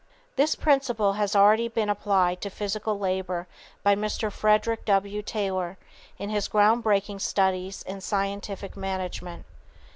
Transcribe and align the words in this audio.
This 0.35 0.55
principle 0.55 1.13
has 1.13 1.35
already 1.35 1.67
been 1.67 1.87
applied 1.87 2.41
to 2.41 2.49
physical 2.49 2.97
labor 2.97 3.45
by 3.83 3.93
Mr. 3.95 4.31
Frederick 4.31 4.83
W. 4.85 5.21
Taylor 5.21 5.77
in 6.17 6.31
his 6.31 6.47
ground 6.47 6.81
breaking 6.81 7.19
studies 7.19 7.83
in 7.83 8.01
"scientific 8.01 8.75
management." 8.75 9.45